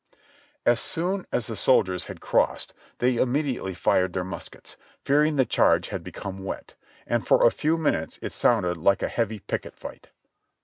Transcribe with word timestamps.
As 0.65 0.79
soon 0.79 1.27
as 1.31 1.45
the 1.45 1.55
soldiers 1.55 2.05
had 2.05 2.21
crossed, 2.21 2.73
they 2.97 3.17
immediately 3.17 3.75
fired 3.75 4.13
their 4.13 4.23
muskets, 4.23 4.75
fearing 5.05 5.35
the 5.35 5.45
charge 5.45 5.89
had 5.89 6.03
become 6.03 6.43
wet, 6.43 6.73
and 7.05 7.27
for 7.27 7.45
a 7.45 7.51
few 7.51 7.77
minutes 7.77 8.17
it 8.19 8.33
sounded 8.33 8.77
like 8.77 9.03
a 9.03 9.07
heavy 9.07 9.37
picket 9.37 9.75
fight. 9.75 10.09